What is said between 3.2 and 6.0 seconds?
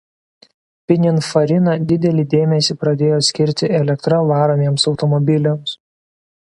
skirti elektra varomiems automobiliams.